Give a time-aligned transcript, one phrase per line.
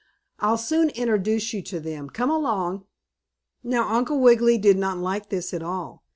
[0.39, 2.09] "I'll soon introduce you to them.
[2.09, 2.85] Come along!"
[3.63, 6.01] Now Uncle Wiggily did not like this at all.